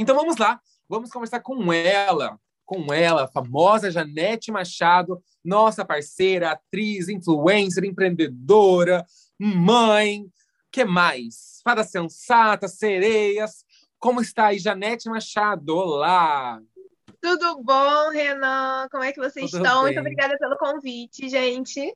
[0.00, 6.52] Então vamos lá, vamos conversar com ela, com ela, a famosa Janete Machado, nossa parceira,
[6.52, 9.04] atriz, influencer, empreendedora,
[9.38, 10.26] mãe,
[10.70, 11.60] que mais?
[11.64, 13.64] Fada sensata, sereias.
[13.98, 15.76] Como está aí, Janete Machado?
[15.76, 16.60] Olá!
[17.20, 18.86] Tudo bom, Renan?
[18.90, 19.84] Como é que vocês Tudo estão?
[19.84, 19.94] Bem.
[19.94, 21.92] Muito obrigada pelo convite, gente.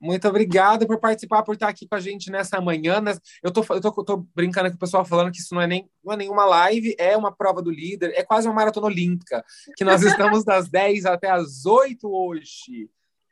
[0.00, 3.02] Muito obrigado por participar, por estar aqui com a gente nessa manhã.
[3.42, 5.90] Eu tô, eu tô, tô brincando com o pessoal falando que isso não é, nem,
[6.04, 9.44] não é nenhuma live, é uma prova do líder, é quase uma maratona olímpica,
[9.76, 12.88] que nós estamos das 10 até as 8 hoje.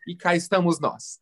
[0.08, 1.18] E cá estamos nós.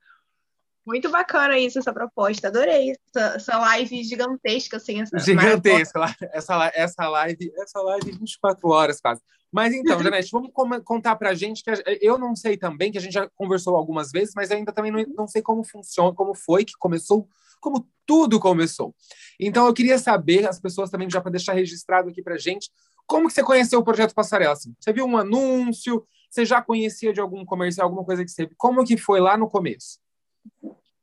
[0.86, 2.48] Muito bacana isso, essa proposta.
[2.48, 5.00] Adorei essa, essa live gigantesca, assim.
[5.00, 6.14] Essa gigantesca.
[6.30, 9.22] Essa, essa live, essa live 24 horas quase.
[9.54, 10.50] Mas então, Janete, vamos
[10.84, 14.34] contar pra gente que eu não sei também, que a gente já conversou algumas vezes,
[14.34, 17.28] mas ainda também não, não sei como funciona, como foi que começou,
[17.60, 18.92] como tudo começou.
[19.38, 22.68] Então eu queria saber, as pessoas também já para deixar registrado aqui pra gente,
[23.06, 24.54] como que você conheceu o projeto Passarela?
[24.54, 26.04] Assim, você viu um anúncio?
[26.28, 28.50] Você já conhecia de algum comercial, alguma coisa que você...
[28.56, 30.00] Como que foi lá no começo?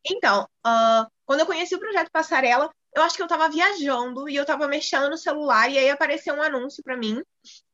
[0.05, 4.35] Então, uh, quando eu conheci o projeto Passarela, eu acho que eu estava viajando e
[4.35, 7.21] eu estava mexendo no celular e aí apareceu um anúncio para mim.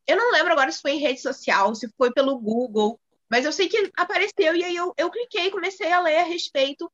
[0.08, 3.52] Eu não lembro agora se foi em rede social, se foi pelo Google, mas eu
[3.52, 6.86] sei que apareceu e aí eu, eu cliquei comecei a ler a respeito.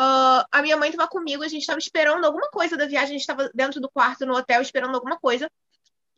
[0.00, 3.18] Uh, a minha mãe estava comigo, a gente estava esperando alguma coisa da viagem, a
[3.18, 5.50] gente estava dentro do quarto no hotel esperando alguma coisa.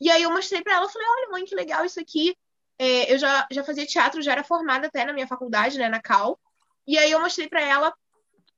[0.01, 2.37] E aí eu mostrei para ela, falei, olha mãe, que legal isso aqui.
[2.79, 6.01] É, eu já, já fazia teatro, já era formada até na minha faculdade, né, na
[6.01, 6.39] Cal.
[6.87, 7.95] E aí eu mostrei para ela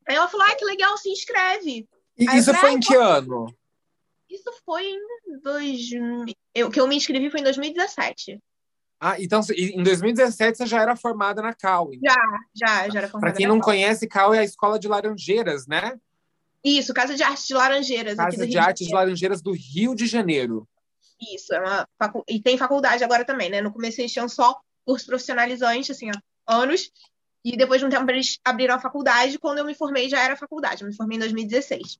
[0.07, 1.89] Aí ela falou: ah, que legal, se inscreve.
[2.17, 3.53] E Aí isso foi em que ano?
[4.28, 6.27] Isso foi em 2000.
[6.55, 8.41] Eu, que eu me inscrevi foi em 2017.
[8.98, 11.91] Ah, então em 2017 você já era formada na Cal.
[11.92, 12.12] Então.
[12.12, 12.16] Já,
[12.55, 13.33] já, já era formada.
[13.33, 13.64] Para quem não Cal.
[13.64, 15.98] conhece, Cal é a escola de Laranjeiras, né?
[16.64, 18.16] Isso, Casa de Arte de Laranjeiras.
[18.16, 20.66] Casa de Arte de, de Laranjeiras do Rio de Janeiro.
[21.20, 22.24] Isso, é uma facu...
[22.28, 23.61] e tem faculdade agora também, né?
[23.61, 26.90] No começo eles tinham só curso profissionalizante, assim, ó, anos,
[27.44, 29.38] e depois de um tempo eles abriram a faculdade.
[29.38, 30.83] Quando eu me formei, já era faculdade.
[30.83, 31.98] Eu me formei em 2016.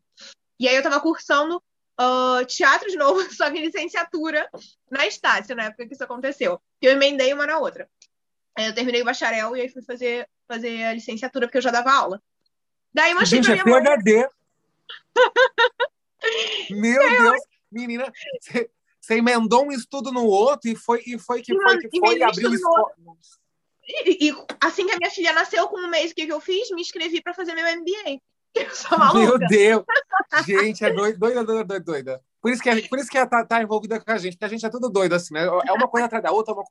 [0.59, 1.62] E aí eu estava cursando
[2.01, 4.49] uh, teatro de novo, só que licenciatura
[4.91, 6.61] na Estácio, na época que isso aconteceu.
[6.81, 7.89] Eu emendei uma na outra.
[8.57, 11.71] Aí eu terminei o bacharel e aí fui fazer, fazer a licenciatura, porque eu já
[11.71, 12.23] dava aula.
[12.93, 14.29] Daí eu achei Gente, é PHD.
[16.71, 18.11] Meu é, Deus, menina,
[19.01, 22.23] você emendou um estudo no outro e foi, e foi que foi que foi e
[22.23, 22.93] abriu escola.
[24.05, 26.41] E, e, assim que a minha filha nasceu, com um mês, o que, que eu
[26.41, 26.71] fiz?
[26.71, 28.21] Me inscrevi para fazer meu MBA.
[28.56, 29.19] Eu sou maluca.
[29.19, 29.84] Meu Deus!
[30.47, 32.25] Gente, é doida, doida, doida, doida.
[32.41, 34.44] Por isso que, é, por isso que ela tá, tá, envolvida com a gente, porque
[34.44, 35.44] a gente é tudo doido, assim, né?
[35.44, 36.55] É uma coisa atrás da outra.
[36.55, 36.65] Uma...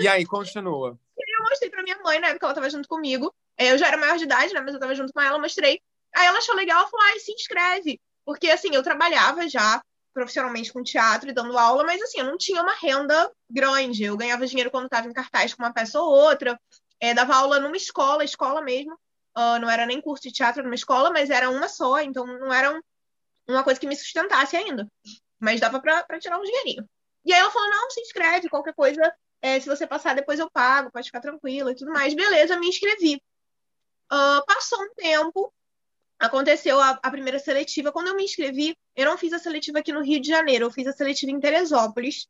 [0.00, 0.98] E aí, continua.
[1.16, 2.30] Eu mostrei pra minha mãe, né?
[2.30, 3.34] Porque ela tava junto comigo.
[3.56, 4.60] É, eu já era maior de idade, né?
[4.60, 5.80] Mas eu tava junto com ela, mostrei.
[6.16, 8.00] Aí ela achou legal, ela falou, ai, se inscreve.
[8.24, 9.82] Porque, assim, eu trabalhava já
[10.12, 14.04] profissionalmente com teatro e dando aula, mas assim, eu não tinha uma renda grande.
[14.04, 16.58] Eu ganhava dinheiro quando estava em cartaz com uma peça ou outra,
[17.00, 18.98] é, dava aula numa escola, escola mesmo.
[19.38, 22.52] Uh, não era nem curso de teatro numa escola, mas era uma só, então não
[22.52, 22.80] era um,
[23.46, 24.90] uma coisa que me sustentasse ainda.
[25.38, 26.84] Mas dava para tirar um dinheirinho.
[27.24, 29.00] E aí ela falou: não, se inscreve, qualquer coisa,
[29.40, 32.14] é, se você passar, depois eu pago, pode ficar tranquila e tudo mais.
[32.14, 33.22] Beleza, me inscrevi.
[34.10, 35.52] Uh, passou um tempo,
[36.18, 37.92] aconteceu a, a, primeira seletiva.
[37.92, 40.70] Quando eu me inscrevi, eu não fiz a seletiva aqui no Rio de Janeiro, eu
[40.72, 42.26] fiz a seletiva em Teresópolis,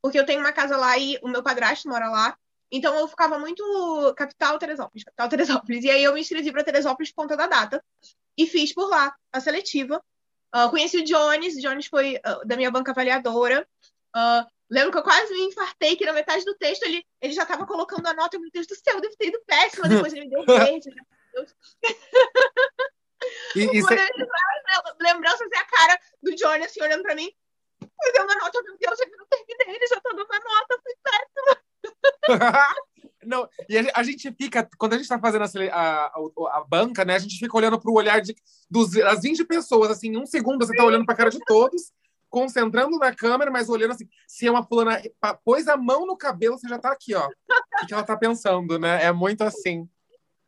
[0.00, 2.38] porque eu tenho uma casa lá e o meu padrasto mora lá.
[2.70, 3.62] Então eu ficava muito
[4.16, 5.84] capital Teresópolis, capital Teresópolis.
[5.84, 7.82] E aí eu me inscrevi para Teresópolis por conta da data
[8.36, 10.02] e fiz por lá a seletiva.
[10.54, 13.66] Uh, conheci o Jones, o Jones foi uh, da minha banca avaliadora.
[14.14, 17.42] Uh, lembro que eu quase me infartei que na metade do texto ele, ele já
[17.42, 20.30] estava colocando a nota, meu Deus do céu, deve ter ido péssima, depois ele me
[20.30, 20.90] deu verde.
[23.54, 24.08] E, e cê...
[25.00, 27.30] Lembranças é a cara do Johnny assim olhando pra mim.
[27.80, 30.80] Eu dei uma nota, meu Deus, eu não terminei, ele já tá dando uma nota,
[30.82, 31.65] foi péssima.
[33.24, 37.16] não, e a, gente fica, quando a gente tá fazendo a, a, a, banca, né,
[37.16, 38.34] a gente fica olhando pro olhar de,
[38.70, 41.92] dos, das 20 pessoas, assim, em um segundo você tá olhando pra cara de todos,
[42.28, 45.00] concentrando na câmera, mas olhando assim, se é uma fulana
[45.44, 47.26] pôs a mão no cabelo, você já tá aqui, ó.
[47.82, 49.04] O que ela tá pensando, né?
[49.04, 49.88] É muito assim.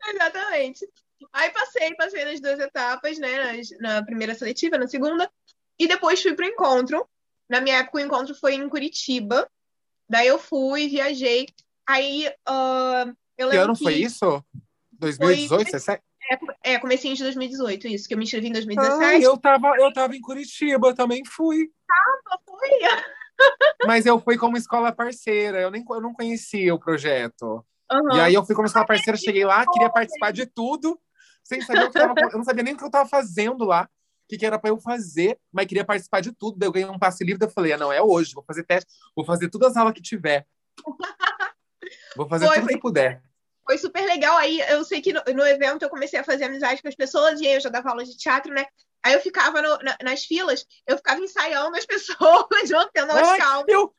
[0.06, 0.86] Exatamente.
[1.32, 3.60] Aí passei, passei nas duas etapas, né?
[3.80, 5.30] Na primeira seletiva, na segunda.
[5.78, 7.08] E depois fui pro encontro.
[7.48, 9.48] Na minha época, o encontro foi em Curitiba.
[10.08, 11.48] Daí eu fui, viajei.
[11.86, 13.50] Aí uh, eu lembro.
[13.50, 14.44] Que ano que foi isso?
[14.92, 15.94] 2018, foi...
[16.30, 19.02] É, é, comecinho de 2018, isso, que eu me inscrevi em 2017.
[19.04, 21.70] Ah, eu tava, eu tava em Curitiba, também fui.
[21.86, 22.70] Tava, fui.
[23.86, 27.64] Mas eu fui como escola parceira, eu nem eu não conhecia o projeto.
[27.90, 28.16] Uhum.
[28.16, 31.00] E aí eu fui como escola parceira, cheguei lá, queria participar de tudo
[31.48, 33.88] sem saber o que tava, eu não sabia nem o que eu estava fazendo lá.
[34.28, 36.58] Que, que era para eu fazer, mas queria participar de tudo.
[36.58, 38.64] Daí eu ganhei um passe livre, daí eu falei, ah, não, é hoje, vou fazer
[38.64, 40.46] teste, vou fazer todas as aulas que tiver.
[42.14, 43.22] Vou fazer foi, tudo que puder.
[43.64, 44.36] Foi super legal.
[44.36, 47.40] Aí eu sei que no, no, evento eu comecei a fazer amizade com as pessoas,
[47.40, 48.66] e aí eu já dava aula de teatro, né?
[49.02, 53.66] Aí eu ficava no, na, nas filas, eu ficava ensaiando as pessoas, mantendo as calmas.
[53.68, 53.94] Eu...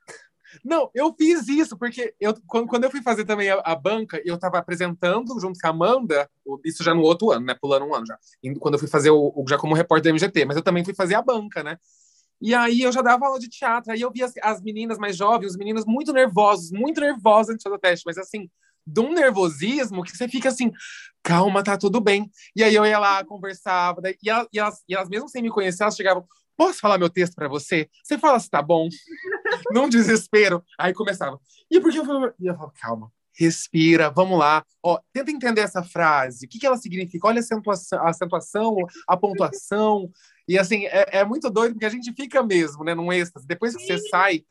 [0.64, 4.22] Não, eu fiz isso, porque eu, quando, quando eu fui fazer também a, a banca,
[4.26, 6.30] eu estava apresentando junto com a Amanda,
[6.66, 7.56] isso já no outro ano, né?
[7.60, 8.18] Pulando um ano já.
[8.60, 10.94] Quando eu fui fazer o, o já como repórter da MGT, mas eu também fui
[10.94, 11.78] fazer a banca, né?
[12.42, 15.16] E aí eu já dava aula de teatro, aí eu via as, as meninas mais
[15.18, 18.50] jovens, os meninos muito nervosos, muito nervosos antes do teste, mas assim,
[18.88, 20.72] de um nervosismo que você fica assim,
[21.22, 22.30] calma, tá tudo bem.
[22.56, 25.84] E aí eu ia lá, conversava, daí, e, elas, e, elas, mesmo sem me conhecer,
[25.84, 26.26] elas chegavam,
[26.58, 27.90] posso falar meu texto para você?
[28.04, 28.88] Você fala se tá bom?
[29.72, 30.64] Num desespero.
[30.78, 31.40] Aí começava,
[31.70, 32.34] e por que eu falava?
[32.40, 34.64] E eu falava, calma, respira, vamos lá.
[34.84, 37.28] Ó, tenta entender essa frase, o que, que ela significa?
[37.28, 38.76] Olha a acentuação, a, acentuação,
[39.08, 40.12] a pontuação.
[40.48, 43.48] E assim, é, é, muito doido, porque a gente fica mesmo, né, num êxtase.
[43.48, 44.44] Depois que você sai,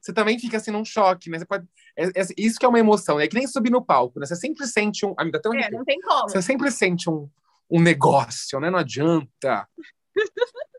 [0.00, 1.38] você também fica assim num choque, né?
[1.38, 1.66] Você pode...
[1.96, 4.26] É, é, isso que é uma emoção, é que nem subir no palco, né?
[4.26, 5.14] Você sempre sente um.
[5.18, 6.28] Ainda tão é, não tem como.
[6.28, 7.28] Você sempre sente um,
[7.68, 8.70] um negócio, né?
[8.70, 9.68] Não adianta.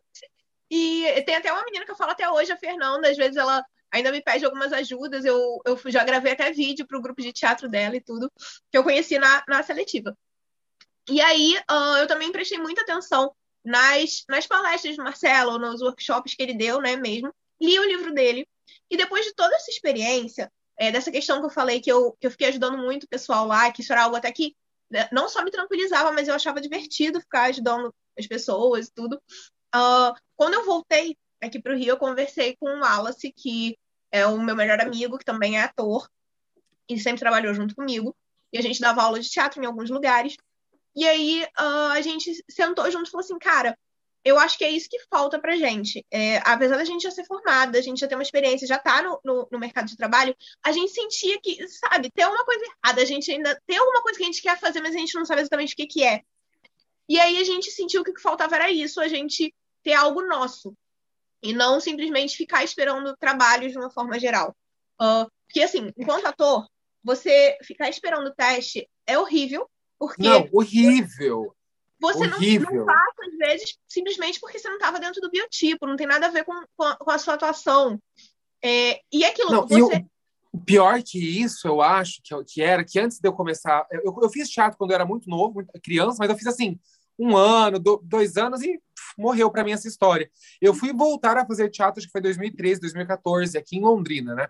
[0.72, 3.62] e tem até uma menina que eu falo até hoje, a Fernanda, às vezes ela
[3.92, 5.26] ainda me pede algumas ajudas.
[5.26, 8.32] Eu, eu já gravei até vídeo para o grupo de teatro dela e tudo,
[8.72, 10.18] que eu conheci na, na seletiva.
[11.10, 16.34] E aí uh, eu também prestei muita atenção nas, nas palestras de Marcelo, nos workshops
[16.34, 17.34] que ele deu, né, mesmo.
[17.62, 18.48] Li o livro dele,
[18.90, 22.28] e depois de toda essa experiência, é, dessa questão que eu falei, que eu, que
[22.28, 24.56] eu fiquei ajudando muito o pessoal lá, que isso era algo até que
[24.90, 29.22] né, não só me tranquilizava, mas eu achava divertido ficar ajudando as pessoas e tudo.
[29.76, 33.78] Uh, quando eu voltei aqui para o Rio, eu conversei com o Wallace, que
[34.12, 36.10] é o meu melhor amigo, que também é ator,
[36.90, 38.16] e sempre trabalhou junto comigo.
[38.52, 40.36] E a gente dava aula de teatro em alguns lugares.
[40.96, 43.78] E aí uh, a gente sentou junto e falou assim, cara,
[44.24, 46.06] eu acho que é isso que falta pra gente.
[46.12, 49.02] É, apesar da gente já ser formada, a gente já ter uma experiência, já tá
[49.02, 53.02] no, no, no, mercado de trabalho, a gente sentia que, sabe, tem alguma coisa errada,
[53.02, 55.26] a gente ainda tem alguma coisa que a gente quer fazer, mas a gente não
[55.26, 56.22] sabe exatamente o que, que é.
[57.08, 60.22] E aí a gente sentiu que o que faltava era isso, a gente ter algo
[60.28, 60.76] nosso.
[61.42, 64.56] E não simplesmente ficar esperando trabalhos de uma forma geral.
[65.00, 66.68] Uh, porque, assim, enquanto ator,
[67.04, 69.70] você ficar esperando o teste é horrível.
[70.00, 71.56] Porque não, horrível.
[72.00, 75.96] Você não, não, passa, às vezes, simplesmente porque você não estava dentro do biotipo, não
[75.96, 78.00] tem nada a ver com, com, a, com a sua atuação.
[78.64, 79.52] É, e aquilo.
[79.52, 80.06] Não, você...
[80.52, 83.88] o pior que isso, eu acho, que, que era que antes de eu começar.
[83.92, 86.80] Eu, eu fiz teatro quando eu era muito novo, criança, mas eu fiz assim,
[87.18, 88.80] um ano, do, dois anos e
[89.18, 90.30] morreu para mim essa história.
[90.62, 94.48] Eu fui voltar a fazer teatro, acho que foi 2013, 2014, aqui em Londrina, né?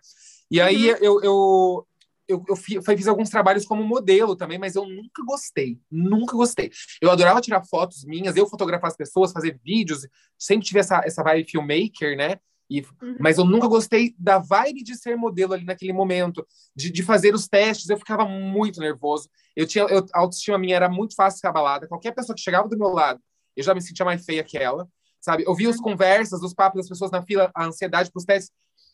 [0.50, 0.98] E aí uhum.
[1.02, 1.88] eu, eu,
[2.28, 6.72] eu, eu fiz alguns trabalhos como modelo também, mas eu nunca gostei, nunca gostei.
[7.02, 11.24] Eu adorava tirar fotos minhas, eu fotografar as pessoas, fazer vídeos, sempre tive essa, essa
[11.24, 12.38] vibe filmmaker, né?
[12.70, 13.16] E, uhum.
[13.20, 17.34] Mas eu nunca gostei da vibe de ser modelo ali naquele momento, de, de fazer
[17.34, 19.30] os testes, eu ficava muito nervoso.
[19.56, 21.88] Eu tinha, eu, a autoestima minha era muito fácil abalada.
[21.88, 23.22] Qualquer pessoa que chegava do meu lado,
[23.57, 24.88] eu já me sentia mais feia que ela,
[25.19, 25.44] sabe?
[25.45, 28.51] Eu via as conversas, os papos das pessoas na fila, a ansiedade para os testes.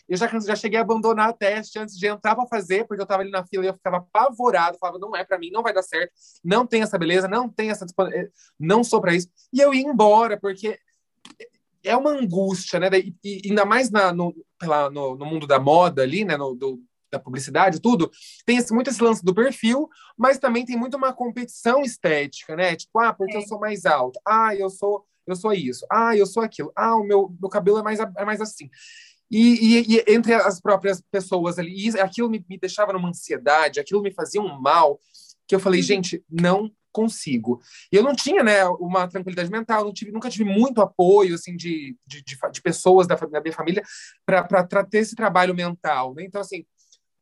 [0.07, 3.05] Eu já, já cheguei a abandonar o teste antes de entrar para fazer, porque eu
[3.05, 5.73] estava ali na fila e eu ficava apavorado, falava, não é para mim, não vai
[5.73, 6.11] dar certo,
[6.43, 8.29] não tem essa beleza, não tem essa eh,
[8.59, 9.29] não sou para isso.
[9.51, 10.77] E eu ia embora, porque
[11.83, 12.89] é uma angústia, né?
[12.93, 16.37] E, e ainda mais na, no, pela, no, no, mundo da moda ali, né?
[16.37, 16.81] No, do,
[17.13, 18.11] da publicidade, tudo,
[18.45, 22.75] tem esse, muito esse lance do perfil, mas também tem muito uma competição estética, né?
[22.75, 23.37] Tipo, ah, porque é.
[23.37, 26.97] eu sou mais alta, ah, eu sou eu sou isso, ah, eu sou aquilo, ah,
[26.97, 28.69] o meu, meu cabelo é mais, é mais assim.
[29.31, 33.79] E, e, e, entre as próprias pessoas ali, e aquilo me, me, deixava numa ansiedade,
[33.79, 34.99] aquilo me fazia um mal,
[35.47, 35.85] que eu falei, uhum.
[35.87, 37.59] gente, não consigo.
[37.91, 41.55] E eu não tinha, né, uma tranquilidade mental, não tive, nunca tive muito apoio, assim,
[41.57, 43.83] de, de, de, de pessoas da, da, minha família
[44.25, 46.23] para ter esse trabalho mental, né?
[46.23, 46.63] Então, assim,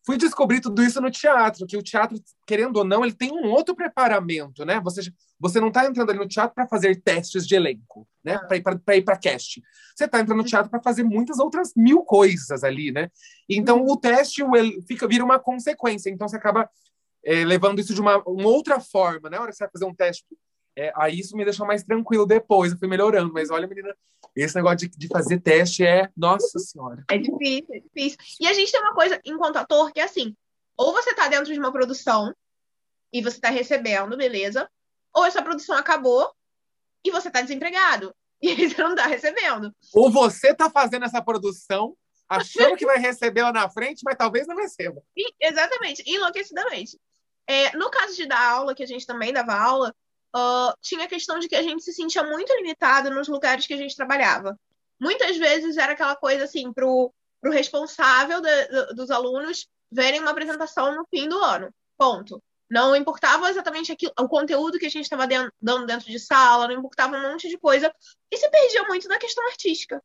[0.05, 3.49] fui descobrir tudo isso no teatro, que o teatro, querendo ou não, ele tem um
[3.51, 4.79] outro preparamento, né?
[4.81, 5.01] Você,
[5.39, 8.37] você não está entrando ali no teatro para fazer testes de elenco, né?
[8.37, 9.61] Para ir para cast.
[9.95, 13.09] Você está entrando no teatro para fazer muitas outras mil coisas ali, né?
[13.47, 14.51] Então o teste o,
[14.87, 16.09] fica vira uma consequência.
[16.09, 16.69] Então você acaba
[17.23, 19.37] é, levando isso de uma, uma, outra forma, né?
[19.37, 20.25] Na hora que você vai fazer um teste,
[20.77, 22.71] é, aí isso me deixou mais tranquilo depois.
[22.71, 23.95] Eu fui melhorando, mas olha, menina,
[24.35, 26.09] esse negócio de, de fazer teste é.
[26.15, 27.03] Nossa Senhora.
[27.09, 28.17] É difícil, é difícil.
[28.39, 30.35] E a gente tem uma coisa, enquanto ator, que é assim:
[30.77, 32.33] ou você tá dentro de uma produção
[33.11, 34.69] e você tá recebendo, beleza,
[35.13, 36.31] ou essa produção acabou
[37.03, 38.13] e você tá desempregado.
[38.43, 39.71] E aí você não tá recebendo.
[39.93, 41.95] Ou você tá fazendo essa produção
[42.27, 44.99] achando que vai receber lá na frente, mas talvez não receba.
[45.15, 46.99] E, exatamente, enlouquecidamente.
[47.45, 49.93] É, no caso de dar aula, que a gente também dava aula,
[50.35, 53.73] uh, tinha a questão de que a gente se sentia muito limitado nos lugares que
[53.73, 54.57] a gente trabalhava.
[54.99, 57.11] Muitas vezes era aquela coisa assim, para o
[57.45, 61.73] responsável de, de, dos alunos verem uma apresentação no fim do ano.
[61.97, 62.41] Ponto.
[62.69, 65.27] Não importava exatamente aquilo, o conteúdo que a gente estava
[65.61, 67.93] dando dentro de sala, não importava um monte de coisa.
[68.31, 70.01] E se perdia muito da questão artística.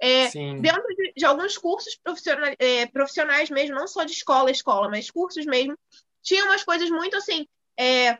[0.00, 4.88] É, dentro de, de, alguns cursos profissionais, é, profissionais mesmo, não só de escola, escola,
[4.88, 5.76] mas cursos mesmo,
[6.22, 7.46] tinha umas coisas muito assim,
[7.78, 8.18] é,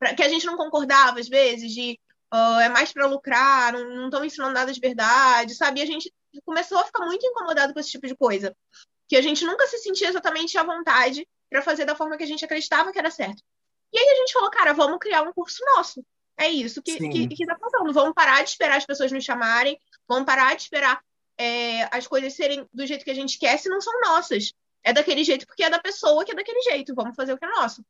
[0.00, 2.00] pra, que a gente não concordava às vezes, de
[2.32, 5.80] uh, é mais para lucrar, não estão ensinando nada de verdade, sabe?
[5.80, 6.12] E a gente
[6.44, 8.56] começou a ficar muito incomodado com esse tipo de coisa.
[9.06, 12.26] Que a gente nunca se sentia exatamente à vontade para fazer da forma que a
[12.26, 13.42] gente acreditava que era certo.
[13.92, 16.04] E aí a gente falou, cara, vamos criar um curso nosso.
[16.38, 17.92] É isso que, que, que tá faltando.
[17.92, 19.78] Vamos parar de esperar as pessoas nos chamarem,
[20.08, 21.02] vamos parar de esperar
[21.36, 24.52] é, as coisas serem do jeito que a gente quer se não são nossas.
[24.82, 26.94] É daquele jeito porque é da pessoa que é daquele jeito.
[26.94, 27.84] Vamos fazer o que é nosso.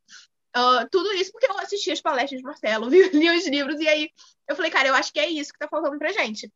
[0.56, 3.88] Uh, tudo isso porque eu assisti as palestras de Marcelo, vi, li os livros, e
[3.88, 4.10] aí
[4.48, 6.50] eu falei, cara, eu acho que é isso que tá faltando pra gente.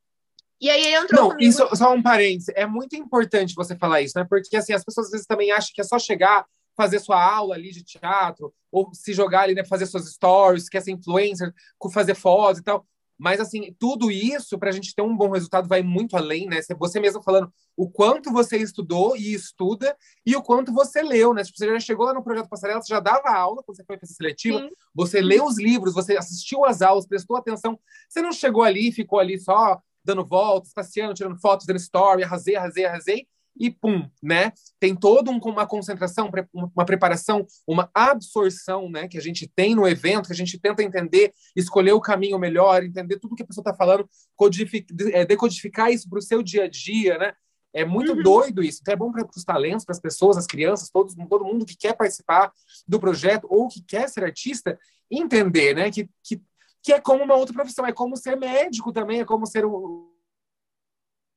[0.61, 1.49] E aí ele entrou Não, comigo.
[1.49, 4.25] isso, só um parêntese, é muito importante você falar isso, né?
[4.29, 6.45] Porque assim, as pessoas às vezes também acham que é só chegar,
[6.77, 10.81] fazer sua aula ali de teatro, ou se jogar ali, né, fazer suas stories, quer
[10.81, 11.53] ser influencer,
[11.93, 12.85] fazer fotos e tal.
[13.19, 16.61] Mas, assim, tudo isso, para a gente ter um bom resultado, vai muito além, né?
[16.79, 21.45] Você mesmo falando o quanto você estudou e estuda e o quanto você leu, né?
[21.45, 23.99] Tipo, você já chegou lá no Projeto Passarela, você já dava aula quando você foi
[23.99, 24.71] fazer seletiva, Sim.
[24.95, 27.79] você leu os livros, você assistiu às aulas, prestou atenção.
[28.09, 32.57] Você não chegou ali, ficou ali só dando voltas, passeando, tirando fotos, dando story, arrasei,
[32.57, 33.27] arrasei, arrasei
[33.57, 34.53] e pum, né?
[34.81, 39.07] Tem toda um, uma concentração, uma preparação, uma absorção, né?
[39.09, 42.83] Que a gente tem no evento, que a gente tenta entender, escolher o caminho melhor,
[42.83, 44.09] entender tudo que a pessoa está falando,
[45.13, 47.33] é, decodificar isso para o seu dia a dia, né?
[47.73, 48.23] É muito uhum.
[48.23, 48.79] doido isso.
[48.83, 51.77] Então é bom para os talentos, para as pessoas, as crianças, todos, todo mundo que
[51.77, 52.53] quer participar
[52.87, 54.79] do projeto ou que quer ser artista,
[55.11, 55.91] entender, né?
[55.91, 56.41] Que, que,
[56.83, 60.14] que é como uma outra profissão, é como ser médico também, é como ser um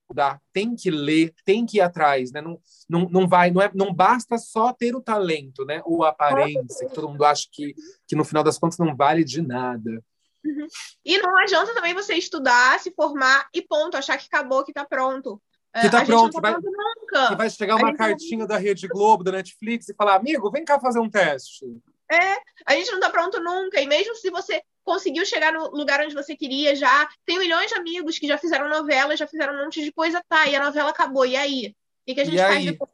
[0.08, 2.42] estudar, tem que ler, tem que ir atrás, né?
[2.42, 2.60] Não,
[2.90, 5.82] não, não vai, não, é, não basta só ter o talento, né?
[5.86, 7.76] Ou a aparência, que todo mundo acha que,
[8.08, 10.02] que no final das contas não vale de nada.
[10.46, 10.68] Uhum.
[11.04, 14.86] E não adianta também você estudar, se formar e ponto, achar que acabou, que tá
[14.86, 15.42] pronto.
[15.80, 17.36] Que tá, pronto, tá vai, nunca.
[17.36, 21.00] Vai chegar uma cartinha da Rede Globo, da Netflix e falar, amigo, vem cá fazer
[21.00, 21.66] um teste.
[22.12, 22.36] É,
[22.66, 23.82] a gente não tá pronto nunca.
[23.82, 27.10] E mesmo se você conseguiu chegar no lugar onde você queria já.
[27.26, 30.48] Tem milhões de amigos que já fizeram novela, já fizeram um monte de coisa, tá,
[30.48, 31.76] e a novela acabou, e aí?
[32.08, 32.90] O que, a gente faz depois?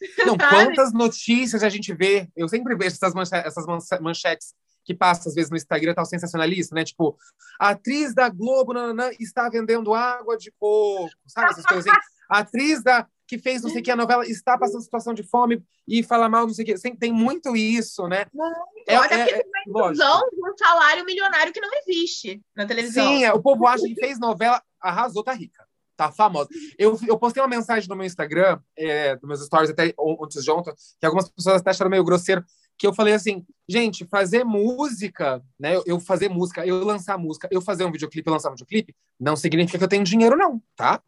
[0.26, 2.28] Não, quantas notícias a gente vê?
[2.34, 6.74] Eu sempre vejo essas, manchetes, essas manchetes que passam às vezes no Instagram, tal sensacionalista,
[6.74, 6.82] né?
[6.82, 7.14] Tipo,
[7.60, 11.98] a atriz da Globo nananã, está vendendo água de coco, sabe essas coisas assim?
[12.30, 15.22] A atriz da que fez não sei o que a novela está passando situação de
[15.22, 16.96] fome e fala mal, não sei o que.
[16.96, 18.24] Tem muito isso, né?
[18.32, 18.58] Muito.
[18.86, 22.64] É, Até é, porque tem uma ilusão de um salário milionário que não existe na
[22.64, 23.06] televisão.
[23.06, 25.68] Sim, é, o povo acha que fez novela, arrasou, tá rica.
[25.94, 26.48] Tá famosa.
[26.78, 29.92] Eu, eu postei uma mensagem no meu Instagram, é, nos meus stories até
[30.22, 32.42] antes de ontem, que algumas pessoas até acharam meio grosseiro,
[32.78, 35.74] que eu falei assim, gente, fazer música, né?
[35.74, 38.94] Eu, eu fazer música, eu lançar música, eu fazer um videoclipe, eu lançar um videoclipe,
[39.18, 41.02] não significa que eu tenho dinheiro, não, tá?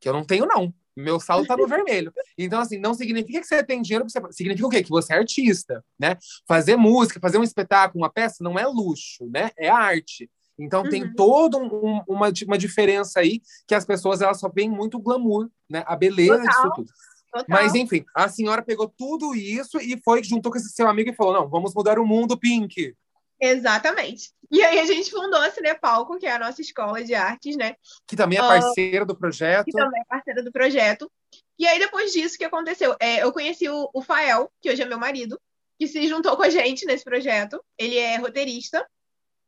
[0.00, 0.72] Que eu não tenho, não.
[0.98, 2.12] Meu saldo tá no vermelho.
[2.36, 4.82] Então, assim, não significa que você tem dinheiro, significa o quê?
[4.82, 6.16] Que você é artista, né?
[6.46, 9.50] Fazer música, fazer um espetáculo, uma peça, não é luxo, né?
[9.56, 10.28] É arte.
[10.58, 10.90] Então uhum.
[10.90, 15.48] tem toda um, uma, uma diferença aí que as pessoas elas só veem muito glamour,
[15.70, 15.84] né?
[15.86, 16.48] A beleza Total.
[16.48, 16.90] disso tudo.
[17.32, 17.46] Total.
[17.48, 21.14] Mas enfim, a senhora pegou tudo isso e foi juntou com esse seu amigo e
[21.14, 22.94] falou: não, vamos mudar o mundo, Pink.
[23.40, 24.30] Exatamente.
[24.50, 27.76] E aí a gente fundou a Cinepalco, que é a nossa escola de artes, né?
[28.06, 29.66] Que também é ah, parceira uh, do projeto.
[29.66, 31.10] Que também é parceira do projeto.
[31.58, 32.96] E aí, depois disso, o que aconteceu?
[33.00, 35.38] É, eu conheci o, o Fael, que hoje é meu marido,
[35.78, 37.62] que se juntou com a gente nesse projeto.
[37.76, 38.86] Ele é roteirista.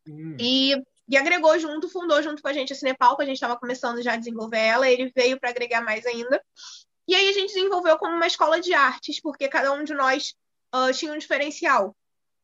[0.07, 0.37] Hum.
[0.39, 0.75] E,
[1.09, 3.23] e agregou junto, fundou junto com a gente a Cinepalco.
[3.23, 4.91] A gente estava começando já a desenvolver ela.
[4.91, 6.43] Ele veio para agregar mais ainda.
[7.09, 10.35] E aí a gente desenvolveu como uma escola de artes, porque cada um de nós
[10.75, 11.97] uh, tinha um diferencial.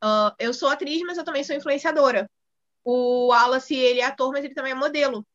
[0.02, 2.30] Uh, eu sou atriz, mas eu também sou influenciadora.
[2.84, 5.26] O Wallace, ele é ator, mas ele também é modelo.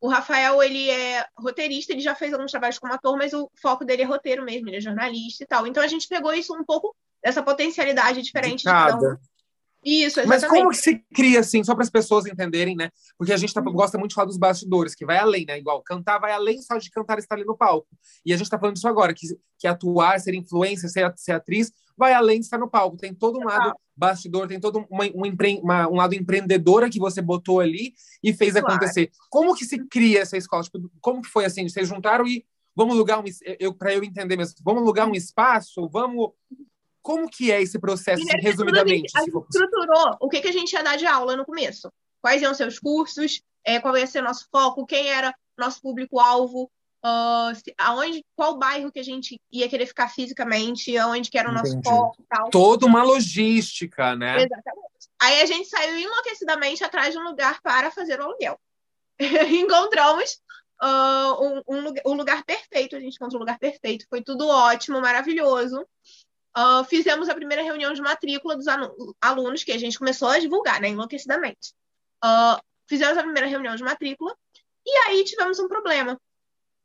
[0.00, 3.84] O Rafael, ele é roteirista, ele já fez alguns trabalhos como ator, mas o foco
[3.84, 5.66] dele é roteiro mesmo, ele é jornalista e tal.
[5.66, 9.16] Então a gente pegou isso um pouco, dessa potencialidade diferente de, cada um.
[9.84, 10.42] Isso, exatamente.
[10.42, 12.90] Mas como que se cria, assim, só para as pessoas entenderem, né?
[13.16, 15.58] Porque a gente tá, gosta muito de falar dos bastidores, que vai além, né?
[15.58, 17.88] Igual, cantar vai além só de cantar e estar ali no palco.
[18.24, 19.26] E a gente está falando disso agora, que,
[19.58, 22.96] que atuar, ser influencer, ser, ser atriz, vai além de estar no palco.
[22.96, 26.98] Tem todo um lado bastidor, tem todo uma, um, empre, uma, um lado empreendedora que
[26.98, 28.68] você botou ali e fez claro.
[28.68, 29.10] acontecer.
[29.28, 30.62] Como que se cria essa escola?
[30.62, 31.68] Tipo, como que foi assim?
[31.68, 33.24] Vocês juntaram e vamos alugar um
[33.58, 34.54] eu para eu entender mesmo.
[34.62, 36.30] Vamos alugar um espaço, vamos
[37.02, 39.10] como que é esse processo, assim, resumidamente?
[39.16, 41.44] A gente, a gente estruturou o que, que a gente ia dar de aula no
[41.44, 41.90] começo.
[42.20, 46.70] quais iam ser os cursos, é, qual ia ser nosso foco, quem era nosso público-alvo,
[47.04, 51.54] uh, aonde, qual bairro que a gente ia querer ficar fisicamente, aonde que era o
[51.54, 51.88] nosso Entendi.
[51.88, 52.50] foco tal.
[52.50, 54.36] Toda uma logística, né?
[54.36, 54.88] Exatamente.
[55.20, 58.58] Aí a gente saiu enlouquecidamente atrás de um lugar para fazer o aluguel.
[59.18, 60.40] Encontramos
[60.82, 64.46] uh, um, um, lugar, um, lugar perfeito, a gente encontrou um lugar perfeito, foi tudo
[64.46, 65.84] ótimo, maravilhoso.
[66.56, 68.66] Uh, fizemos a primeira reunião de matrícula dos
[69.20, 71.72] alunos, que a gente começou a divulgar, né, enlouquecidamente.
[72.24, 74.34] Uh, fizemos a primeira reunião de matrícula,
[74.84, 76.18] e aí tivemos um problema.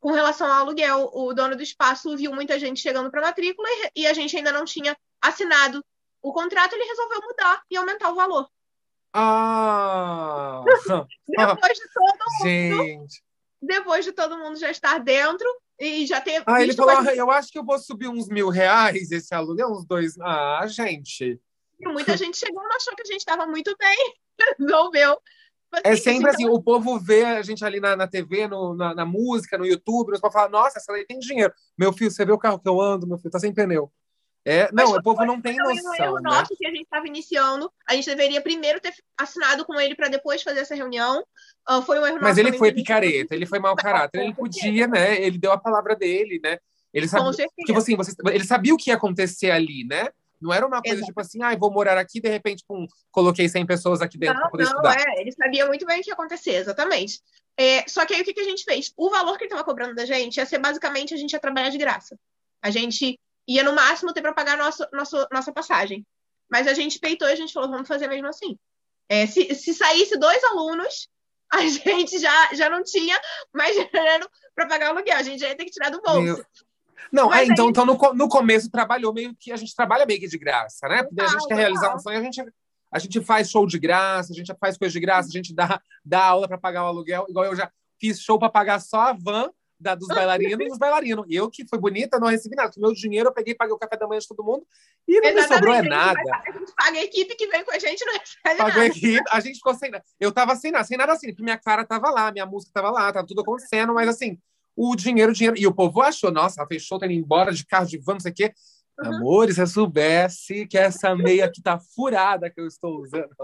[0.04, 4.02] Com relação ao aluguel, o dono do espaço viu muita gente chegando para matrícula e,
[4.02, 5.82] e a gente ainda não tinha assinado
[6.20, 8.46] o contrato, ele resolveu mudar e aumentar o valor.
[9.14, 10.62] Ah!
[11.26, 12.84] depois de todo mundo.
[12.84, 13.22] Gente.
[13.62, 15.48] Depois de todo mundo já estar dentro
[15.80, 16.42] e já ter.
[16.46, 19.70] Ah, ele falou: ah, eu acho que eu vou subir uns mil reais esse aluguel,
[19.70, 20.20] uns dois.
[20.20, 21.40] Ah, gente.
[21.80, 24.14] E muita gente chegou e achou que a gente estava muito bem.
[24.60, 25.18] Resolveu.
[25.82, 26.54] É assim, sempre assim, então...
[26.54, 30.18] o povo vê a gente ali na, na TV, no, na, na, música, no YouTube,
[30.18, 31.52] vão falar, nossa, essa daí tem dinheiro.
[31.76, 33.90] Meu filho, você vê o carro que eu ando, meu filho, tá sem pneu.
[34.46, 35.94] É, não, o povo não tem noção.
[35.94, 36.22] Erro né?
[36.22, 37.72] nosso que a gente estava iniciando.
[37.88, 41.24] A gente deveria primeiro ter assinado com ele para depois fazer essa reunião.
[41.68, 44.20] Uh, foi um erro Mas ele foi picareta, ele foi mau caráter.
[44.20, 45.18] Ele podia, né?
[45.18, 46.58] Ele deu a palavra dele, né?
[46.92, 50.10] Ele sabia, tipo assim, você, ele sabia o que ia acontecer ali, né?
[50.44, 51.06] Não era uma coisa Exato.
[51.06, 54.50] tipo assim, ah, vou morar aqui, de repente, pum, coloquei 100 pessoas aqui dentro para
[54.50, 55.00] poder não, estudar.
[55.00, 57.22] É, ele sabia muito bem o que ia acontecer, exatamente.
[57.56, 58.92] É, só que aí o que, que a gente fez?
[58.94, 61.70] O valor que ele estava cobrando da gente ia ser basicamente a gente ia trabalhar
[61.70, 62.18] de graça.
[62.60, 66.06] A gente ia no máximo ter para pagar nosso, nosso, nossa passagem.
[66.50, 68.58] Mas a gente peitou e a gente falou, vamos fazer mesmo assim.
[69.08, 71.08] É, se, se saísse dois alunos,
[71.50, 73.18] a gente já, já não tinha
[73.50, 75.16] mais dinheiro para pagar o aluguel.
[75.16, 76.20] A gente já ia ter que tirar do bolso.
[76.20, 76.46] Meu...
[77.12, 77.70] Não, é, então, aí...
[77.70, 81.02] então no, no começo trabalhou meio que a gente trabalha meio que de graça, né?
[81.02, 82.44] Porque a gente quer realizar um sonho, a gente,
[82.92, 85.80] a gente faz show de graça, a gente faz coisa de graça, a gente dá,
[86.04, 87.70] dá aula para pagar o aluguel, igual eu já
[88.00, 91.26] fiz show para pagar só a van da, dos bailarinos e dos bailarinos.
[91.28, 92.72] Eu, que foi bonita, não recebi nada.
[92.76, 94.66] Meu dinheiro, eu peguei, paguei o café da manhã de todo mundo
[95.06, 96.20] e não Exatamente, me sobrou é nada.
[96.20, 99.24] A gente paga a equipe que vem com a gente, não recebe Pagou a equipe,
[99.30, 100.04] a gente ficou sem nada.
[100.18, 102.90] Eu tava sem nada, sem nada assim, porque minha cara tava lá, minha música tava
[102.90, 104.38] lá, tava tudo acontecendo, mas assim,
[104.76, 105.58] o dinheiro, o dinheiro.
[105.58, 108.14] E o povo achou, nossa, ela fez show, tá indo embora de carro, de van,
[108.14, 108.52] não sei o quê.
[108.98, 109.16] Uhum.
[109.16, 113.34] Amor, se eu soubesse que essa meia aqui tá furada que eu estou usando.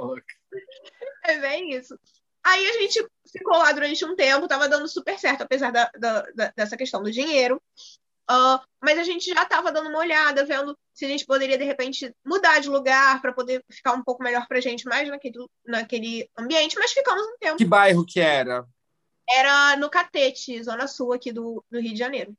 [1.22, 1.98] É bem isso.
[2.42, 6.22] Aí a gente ficou lá durante um tempo, tava dando super certo, apesar da, da,
[6.34, 7.60] da dessa questão do dinheiro.
[8.30, 11.64] Uh, mas a gente já estava dando uma olhada, vendo se a gente poderia, de
[11.64, 16.30] repente, mudar de lugar para poder ficar um pouco melhor para gente, mais naquele, naquele
[16.38, 17.56] ambiente, mas ficamos um tempo.
[17.56, 18.64] Que bairro que era?
[19.32, 22.36] Era no Catete, zona sul aqui do, do Rio de Janeiro.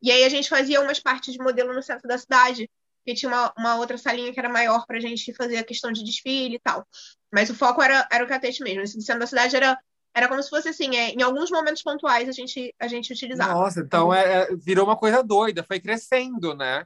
[0.00, 2.68] E aí a gente fazia umas partes de modelo no centro da cidade,
[3.04, 5.92] que tinha uma, uma outra salinha que era maior para a gente fazer a questão
[5.92, 6.86] de desfile e tal.
[7.32, 8.82] Mas o foco era, era o catete mesmo.
[8.82, 9.78] Esse centro da cidade era,
[10.14, 13.54] era como se fosse assim, é, em alguns momentos pontuais a gente, a gente utilizava.
[13.54, 16.84] Nossa, então é, é, virou uma coisa doida, foi crescendo, né?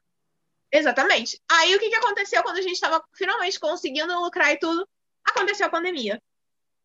[0.71, 1.41] Exatamente.
[1.51, 4.87] Aí o que, que aconteceu quando a gente estava finalmente conseguindo lucrar e tudo?
[5.25, 6.21] Aconteceu a pandemia.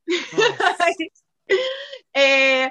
[2.15, 2.65] é,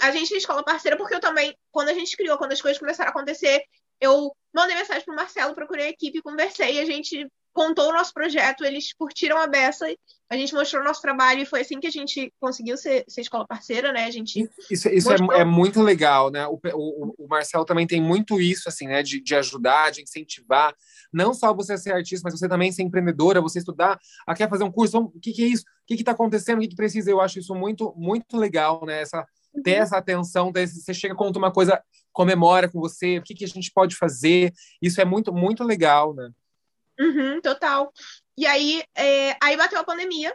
[0.00, 2.78] a gente fez escola parceira porque eu também, quando a gente criou, quando as coisas
[2.78, 3.62] começaram a acontecer,
[4.00, 8.64] eu mandei mensagem pro Marcelo, procurei a equipe, conversei, a gente contou o nosso projeto,
[8.64, 9.86] eles curtiram a beça,
[10.30, 13.20] a gente mostrou o nosso trabalho e foi assim que a gente conseguiu ser, ser
[13.20, 14.04] escola parceira, né?
[14.04, 16.46] A gente isso, isso é, é, muito legal, né?
[16.46, 19.02] O, o, o, Marcelo também tem muito isso, assim, né?
[19.02, 20.74] De, de ajudar, de incentivar.
[21.12, 24.64] Não só você ser artista, mas você também ser empreendedora, você estudar, ah, quer fazer
[24.64, 25.64] um curso, o que, que é isso?
[25.64, 26.58] O que está acontecendo?
[26.58, 27.10] O que, que precisa?
[27.10, 29.02] Eu acho isso muito, muito legal, né?
[29.02, 29.26] Essa,
[29.62, 29.82] ter uhum.
[29.82, 33.70] essa atenção, você chega conta uma coisa, comemora com você, o que, que a gente
[33.72, 34.52] pode fazer.
[34.80, 36.30] Isso é muito, muito legal, né?
[36.98, 37.92] Uhum, total.
[38.36, 40.34] E aí, é, aí bateu a pandemia,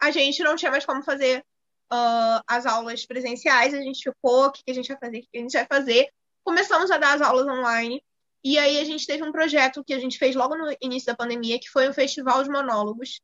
[0.00, 1.44] a gente não tinha mais como fazer
[1.92, 5.20] uh, as aulas presenciais, a gente ficou, o que, que a gente vai fazer, o
[5.20, 6.08] que, que a gente vai fazer.
[6.44, 8.02] Começamos a dar as aulas online,
[8.42, 11.16] e aí a gente teve um projeto que a gente fez logo no início da
[11.16, 13.20] pandemia, que foi um festival de monólogos,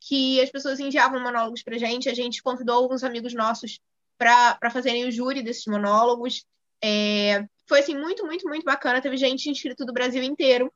[0.00, 3.80] que as pessoas enviavam monólogos pra gente, a gente convidou alguns amigos nossos
[4.18, 6.44] para fazerem o júri desses monólogos.
[6.82, 9.00] É, foi assim muito, muito, muito bacana.
[9.00, 10.72] Teve gente inscrito do Brasil inteiro.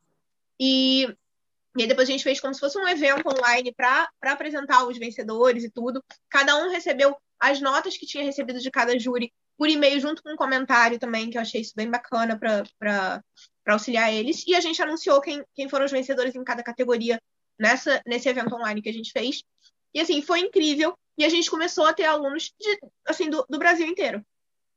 [0.60, 1.04] E,
[1.76, 4.98] e aí depois a gente fez como se fosse um evento online para apresentar os
[4.98, 6.02] vencedores e tudo.
[6.28, 10.32] Cada um recebeu as notas que tinha recebido de cada júri por e-mail, junto com
[10.32, 13.22] um comentário também, que eu achei isso bem bacana para
[13.74, 14.44] auxiliar eles.
[14.46, 17.20] E a gente anunciou quem, quem foram os vencedores em cada categoria
[17.58, 19.42] nessa, nesse evento online que a gente fez.
[19.94, 20.96] E assim, foi incrível.
[21.16, 24.24] E a gente começou a ter alunos de, assim, do, do Brasil inteiro.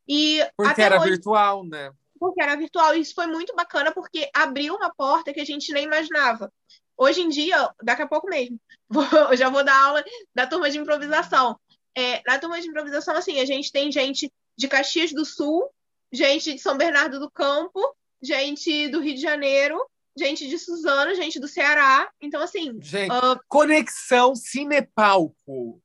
[0.08, 1.92] E porque era hoje, virtual, né?
[2.18, 2.94] Porque era virtual.
[2.94, 6.52] E isso foi muito bacana porque abriu uma porta que a gente nem imaginava.
[6.96, 8.60] Hoje em dia, daqui a pouco mesmo,
[9.30, 11.58] eu já vou dar aula da turma de improvisação.
[11.96, 15.70] É, na turma de improvisação, assim, a gente tem gente de Caxias do Sul,
[16.12, 17.80] gente de São Bernardo do Campo,
[18.22, 19.78] gente do Rio de Janeiro,
[20.16, 22.10] gente de Suzano, gente do Ceará.
[22.20, 22.78] Então, assim.
[22.80, 23.38] Gente, uh...
[23.48, 25.80] conexão cinepalco.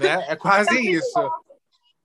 [0.00, 0.26] né?
[0.28, 1.18] É quase é isso.
[1.18, 1.46] Louco.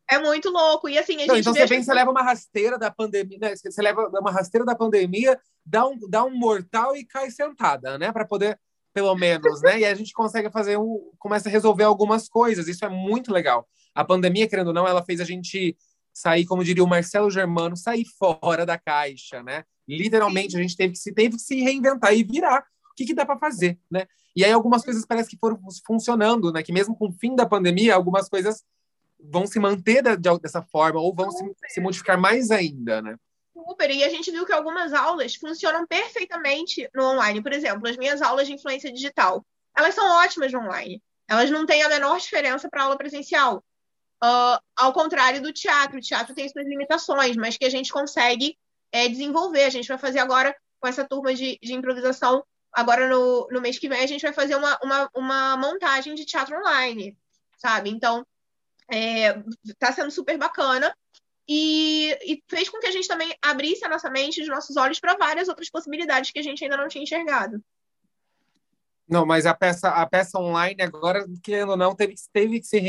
[0.10, 0.90] É muito louco.
[0.90, 1.40] E assim, a Não, gente.
[1.40, 3.56] Então, você vem, você leva uma rasteira da pandemia, né?
[3.56, 8.12] Você leva uma rasteira da pandemia, dá um, dá um mortal e cai sentada, né?
[8.12, 8.60] Para poder,
[8.94, 9.80] pelo menos, né?
[9.80, 11.12] E a gente consegue fazer um.
[11.18, 12.68] começa a resolver algumas coisas.
[12.68, 13.66] Isso é muito legal.
[13.96, 15.78] A pandemia, querendo ou não, ela fez a gente
[16.14, 19.64] sair, como diria o Marcelo Germano, sair fora da caixa, né?
[19.88, 22.64] Literalmente, a gente teve que se, teve que se reinventar e virar.
[22.92, 24.06] O que, que dá para fazer, né?
[24.36, 26.62] E aí algumas coisas parece que foram funcionando, né?
[26.64, 28.64] Que mesmo com o fim da pandemia, algumas coisas
[29.20, 33.16] vão se manter da, dessa forma ou vão se, se, modificar mais ainda, né?
[33.54, 37.42] Super, e a gente viu que algumas aulas funcionam perfeitamente no online.
[37.42, 39.46] Por exemplo, as minhas aulas de influência digital,
[39.78, 41.02] elas são ótimas no online.
[41.30, 43.64] Elas não têm a menor diferença para aula presencial.
[44.24, 48.58] Uh, ao contrário do teatro, o teatro tem suas limitações, mas que a gente consegue
[48.92, 49.64] é, desenvolver.
[49.64, 53.78] A gente vai fazer agora com essa turma de, de improvisação, agora no, no mês
[53.78, 57.18] que vem, a gente vai fazer uma, uma, uma montagem de teatro online,
[57.58, 57.90] sabe?
[57.90, 58.26] Então,
[58.90, 60.96] está é, sendo super bacana.
[61.48, 65.00] E, e, fez com que a gente também abrisse a nossa mente, os nossos olhos
[65.00, 67.62] para várias outras possibilidades que a gente ainda não tinha enxergado.
[69.08, 72.82] Não, mas a peça, a peça online agora, querendo ou não, teve, teve que ser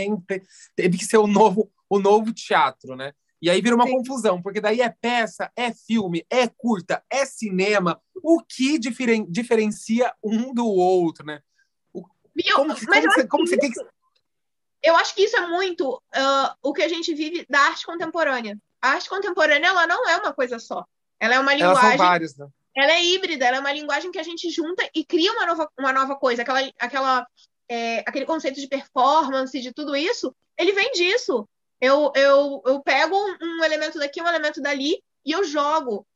[0.77, 3.13] teve que ser o novo, o novo teatro, né?
[3.43, 3.97] E aí vira uma Sim.
[3.97, 8.01] confusão, porque daí é peça, é filme, é curta, é cinema.
[8.23, 11.41] O que diferen, diferencia um do outro, né?
[11.93, 13.81] O, como, que, como, você, como você tem que.
[14.81, 18.57] Eu acho que isso é muito uh, o que a gente vive da arte contemporânea.
[18.81, 20.87] A arte contemporânea, ela não é uma coisa só.
[21.19, 21.79] Ela é uma linguagem.
[21.79, 22.47] Elas são várias, né?
[22.77, 25.71] Ela é híbrida, ela é uma linguagem que a gente junta e cria uma nova,
[25.79, 26.43] uma nova coisa.
[26.43, 27.27] Aquela, aquela,
[27.69, 31.49] é, aquele conceito de performance, de tudo isso, ele vem disso.
[31.81, 36.07] Eu, eu, eu pego um elemento daqui, um elemento dali e eu jogo.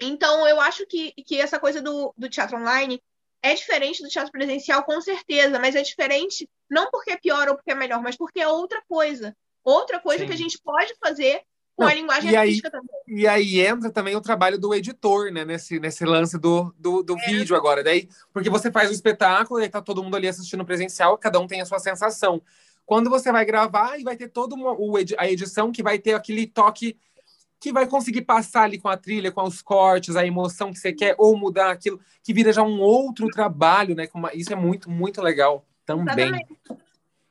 [0.00, 3.02] Então, eu acho que, que essa coisa do, do teatro online
[3.42, 7.54] é diferente do teatro presencial, com certeza, mas é diferente não porque é pior ou
[7.54, 9.34] porque é melhor, mas porque é outra coisa.
[9.64, 10.26] Outra coisa Sim.
[10.26, 11.42] que a gente pode fazer
[11.76, 12.96] com Não, a linguagem e artística aí, também.
[13.06, 15.44] E aí entra também o trabalho do editor, né?
[15.44, 17.26] Nesse, nesse lance do, do, do é.
[17.26, 17.84] vídeo agora.
[17.84, 21.46] Daí, porque você faz o espetáculo, e tá todo mundo ali assistindo presencial, cada um
[21.46, 22.40] tem a sua sensação.
[22.86, 24.56] Quando você vai gravar, e vai ter toda
[25.18, 26.96] a edição que vai ter aquele toque
[27.60, 30.92] que vai conseguir passar ali com a trilha, com os cortes, a emoção que você
[30.92, 34.08] quer, ou mudar aquilo, que vira já um outro trabalho, né?
[34.34, 36.26] Isso é muito, muito legal também.
[36.26, 36.85] Exatamente.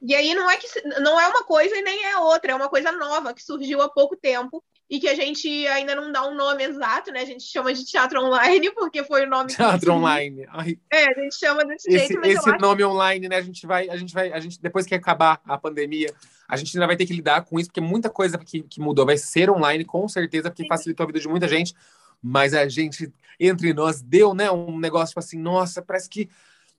[0.08, 0.68] E aí não é que
[1.02, 3.90] não é uma coisa e nem é outra, é uma coisa nova que surgiu há
[3.90, 7.22] pouco tempo e que a gente ainda não dá um nome exato, né?
[7.22, 10.46] A gente chama de teatro online porque foi o nome teatro online.
[10.50, 10.78] Ai.
[10.92, 12.92] É, a gente chama desse esse, jeito, mas esse nome acho...
[12.92, 13.38] online, né?
[13.38, 16.14] A gente vai, a gente vai, a gente depois que acabar a pandemia,
[16.48, 19.08] a gente ainda vai ter que lidar com isso porque muita coisa que, que mudou
[19.08, 20.70] vai ser online com certeza porque Sim.
[20.70, 21.74] facilitou a vida de muita gente.
[22.22, 24.52] Mas a gente entre nós deu, né?
[24.52, 26.30] Um negócio tipo assim, nossa, parece que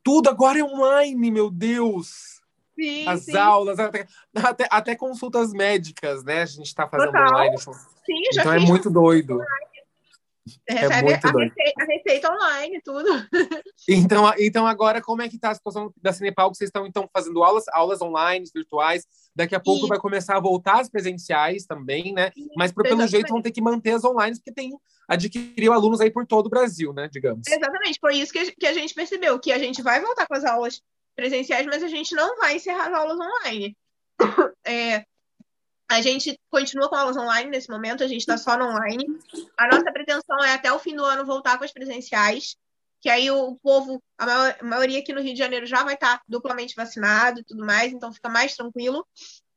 [0.05, 2.36] tudo agora é online, meu Deus
[2.79, 3.37] Sim, as sim.
[3.37, 6.43] aulas, até, até, até, consultas médicas, né?
[6.43, 7.29] A gente está fazendo Total.
[7.29, 7.59] online.
[7.59, 7.73] Sim,
[8.35, 9.41] já então é muito doido.
[10.69, 11.53] Recebe é muito a, doido.
[11.57, 13.09] Receita, a receita online, tudo.
[13.89, 16.53] Então, então, agora, como é que está a situação da Cinepal?
[16.53, 19.07] Vocês estão, então, fazendo aulas, aulas online, virtuais.
[19.35, 22.33] Daqui a pouco vai começar a voltar as presenciais também, né?
[22.57, 24.73] Mas, por, pelo jeito, vão ter que manter as online, porque tem
[25.09, 27.09] adquiriu alunos aí por todo o Brasil, né?
[27.11, 27.47] Digamos.
[27.47, 27.99] Exatamente.
[28.01, 30.83] Foi isso que, que a gente percebeu, que a gente vai voltar com as aulas
[31.17, 33.77] presenciais, mas a gente não vai encerrar as aulas online.
[34.69, 35.05] É,
[35.89, 39.07] a gente continua com aulas online nesse momento, a gente está só no online.
[39.57, 42.57] A nossa pretensão é até o fim do ano voltar com as presenciais,
[43.01, 45.95] que aí o povo, a, maior, a maioria aqui no Rio de Janeiro já vai
[45.95, 49.07] estar tá duplamente vacinado e tudo mais, então fica mais tranquilo.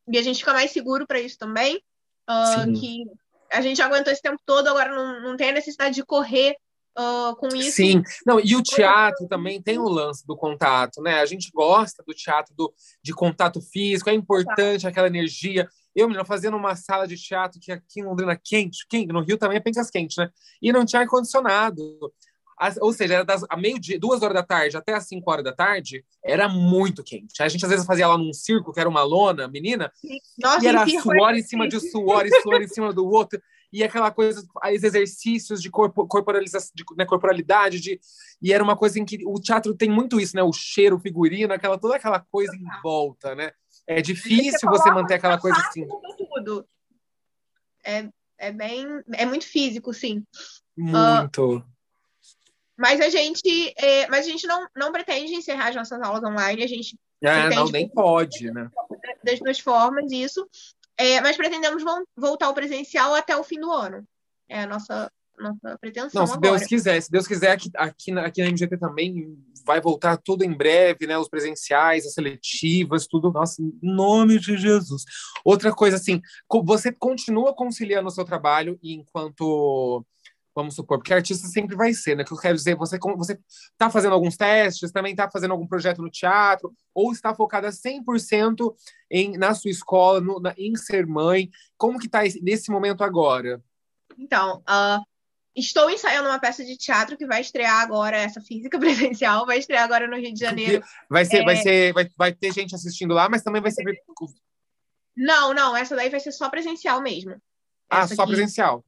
[0.07, 1.81] E a gente fica mais seguro para isso também.
[2.29, 3.05] Uh, que
[3.51, 6.55] a gente aguentou esse tempo todo, agora não, não tem a necessidade de correr
[6.99, 7.77] uh, com isso.
[7.77, 11.21] Sim, não, e o teatro também tem o lance do contato, né?
[11.21, 15.67] A gente gosta do teatro do, de contato físico, é importante aquela energia.
[15.95, 19.37] Eu, menina, fazendo uma sala de teatro que aqui em Londrina quente, quente, no Rio
[19.37, 20.29] também é pencas quente, né?
[20.61, 21.81] E não tinha ar-condicionado.
[22.81, 25.53] Ou seja, era das a meio-dia, duas horas da tarde até as cinco horas da
[25.53, 27.41] tarde, era muito quente.
[27.41, 29.89] A gente às vezes fazia lá num circo, que era uma lona, menina,
[30.37, 33.83] Nossa, e era suor em cima de suor e suor em cima do outro e
[33.83, 37.99] aquela coisa, os exercícios de, corpo, corporalização, de né, corporalidade, de,
[38.41, 40.41] e era uma coisa em que o teatro tem muito isso, né?
[40.41, 43.51] O cheiro, o figurino, aquela, toda aquela coisa em volta, né?
[43.85, 45.87] É difícil você, você manter aquela coisa assim.
[46.17, 46.67] Tudo.
[47.83, 48.85] É, é bem.
[49.13, 50.23] É muito físico, sim.
[50.75, 51.57] Muito.
[51.57, 51.63] Uh,
[52.77, 56.63] Mas a gente, é, mas a gente não, não pretende encerrar as nossas aulas online,
[56.63, 58.69] a gente é, não, nem pode, né?
[59.23, 60.47] Das duas formas, isso.
[60.99, 61.81] É, mas pretendemos
[62.17, 64.05] voltar ao presencial até o fim do ano.
[64.49, 65.09] É a nossa,
[65.39, 66.19] nossa pretensão.
[66.19, 66.57] Não, se agora.
[66.57, 70.43] Deus quiser, se Deus quiser, aqui, aqui, na, aqui na MGT também vai voltar tudo
[70.43, 71.17] em breve, né?
[71.17, 73.31] Os presenciais, as seletivas, tudo.
[73.31, 75.05] Nossa, em nome de Jesus.
[75.45, 76.21] Outra coisa, assim,
[76.65, 80.05] você continua conciliando o seu trabalho enquanto
[80.59, 82.23] vamos supor, porque artista sempre vai ser, né?
[82.23, 83.39] Que eu quero dizer, você você
[83.71, 88.73] está fazendo alguns testes, também está fazendo algum projeto no teatro, ou está focada 100%
[89.09, 91.49] em na sua escola, no, na, em ser mãe.
[91.77, 93.61] Como que está nesse momento agora?
[94.17, 95.01] Então, uh,
[95.55, 99.83] estou ensaiando uma peça de teatro que vai estrear agora, essa física presencial, vai estrear
[99.83, 100.83] agora no Rio de Janeiro.
[101.09, 101.45] Vai ser, é...
[101.45, 103.83] vai ser, vai, vai ter gente assistindo lá, mas também vai ser.
[105.15, 107.35] Não, não, essa daí vai ser só presencial mesmo.
[107.89, 108.33] Ah, essa só aqui...
[108.33, 108.83] presencial.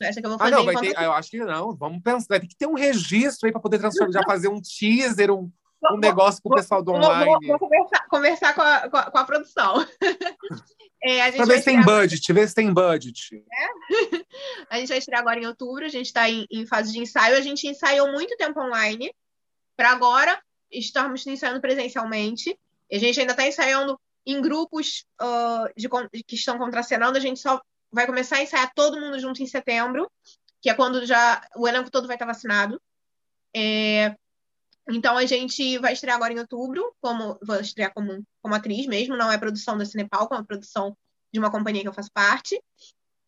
[0.00, 0.54] Essa que eu vou fazer.
[0.54, 1.76] Ah, não, vai ter, eu acho que não.
[1.76, 4.60] Vamos pensar, vai ter que ter um registro aí para poder transformar, já fazer um
[4.60, 5.50] teaser, um,
[5.92, 7.24] um negócio para o pessoal do online.
[7.24, 9.86] Vou, vou, vou conversar, conversar com, a, com, a, com a produção.
[11.02, 13.34] É, para ver se tem budget, ver se tem budget.
[13.34, 14.16] É?
[14.68, 17.36] a gente vai estrear agora em outubro, a gente está em, em, fase de ensaio.
[17.36, 19.10] A gente ensaiou muito tempo online,
[19.74, 20.38] para agora
[20.70, 22.54] estarmos ensaiando presencialmente.
[22.92, 25.88] A gente ainda está ensaiando em grupos uh, de,
[26.22, 27.16] que estão contracenando.
[27.16, 27.58] A gente só
[27.92, 30.10] vai começar a ensaiar todo mundo junto em setembro,
[30.60, 32.80] que é quando já o elenco todo vai estar vacinado.
[33.54, 34.14] É,
[34.88, 39.16] então a gente vai estrear agora em outubro, como vou estrear como, como atriz mesmo,
[39.16, 40.96] não é produção da Cinepal, é produção
[41.32, 42.60] de uma companhia que eu faço parte.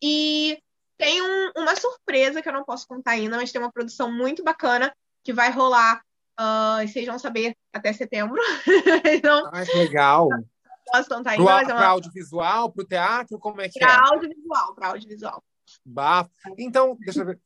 [0.01, 0.57] E
[0.97, 4.43] tem um, uma surpresa que eu não posso contar ainda, mas tem uma produção muito
[4.43, 6.01] bacana que vai rolar,
[6.39, 8.41] uh, vocês vão saber até setembro.
[9.05, 10.27] então, ah, que legal!
[10.91, 11.43] Posso contar ainda.
[11.43, 11.85] Para é uma...
[11.85, 13.95] audiovisual, para o teatro, como é que pra é?
[13.95, 15.43] Para audiovisual, para audiovisual.
[15.85, 16.31] Bafo.
[16.57, 17.39] Então, deixa eu ver.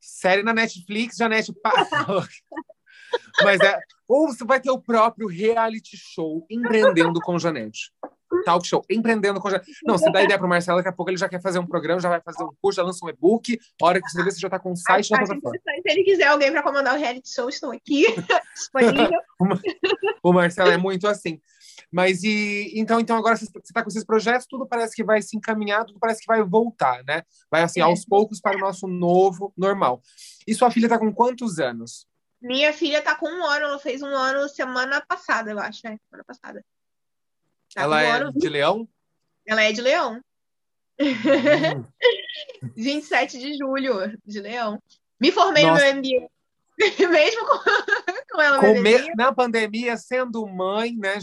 [0.00, 1.52] Série na Netflix, Janete.
[3.42, 3.78] Mas é.
[4.08, 7.92] Ou você vai ter o próprio reality show Empreendendo com Janete.
[8.44, 9.48] Talk show, empreendendo com.
[9.84, 11.66] Não, você dá ideia para o Marcelo, daqui a pouco ele já quer fazer um
[11.66, 13.58] programa, já vai fazer um curso, já lança um e-book.
[13.80, 15.58] A hora que você vê, você já está com um site na plataforma.
[15.64, 18.06] Se ele quiser alguém para comandar o reality show, estou aqui
[18.54, 19.20] disponível.
[20.24, 21.40] o Marcelo é muito assim.
[21.90, 25.36] Mas e então, então agora você está com esses projetos, tudo parece que vai se
[25.36, 27.22] encaminhar, tudo parece que vai voltar, né?
[27.50, 27.82] Vai assim, é.
[27.82, 30.02] aos poucos para o nosso novo normal.
[30.46, 32.06] E sua filha está com quantos anos?
[32.40, 35.96] Minha filha está com um ano, ela fez um ano semana passada, eu acho, né?
[36.08, 36.64] Semana passada.
[37.74, 38.32] Tá ela um é ano...
[38.32, 38.88] de leão?
[39.46, 40.20] Ela é de leão.
[41.00, 41.84] Hum.
[42.76, 44.82] 27 de julho, de leão.
[45.20, 45.94] Me formei Nossa.
[45.94, 46.28] no meu MBA.
[47.10, 47.58] Mesmo com,
[48.32, 51.18] com ela Comer, na pandemia, sendo mãe, né?